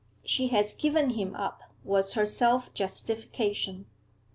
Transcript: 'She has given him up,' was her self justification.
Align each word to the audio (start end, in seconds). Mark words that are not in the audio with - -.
'She 0.23 0.47
has 0.47 0.73
given 0.73 1.11
him 1.11 1.35
up,' 1.35 1.61
was 1.83 2.13
her 2.13 2.25
self 2.25 2.73
justification. 2.73 3.85